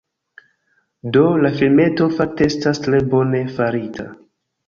[1.17, 4.09] Do, la filmeto fakte estas tre bone farita